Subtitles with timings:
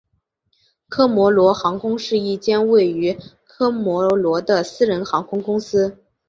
[0.89, 3.15] 科摩罗航空是一间位于
[3.45, 5.95] 科摩罗的私人航空公司。